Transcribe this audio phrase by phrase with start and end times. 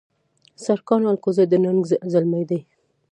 [0.63, 1.81] سرکاڼو الکوزي د ننګ
[2.13, 2.59] زلمي دي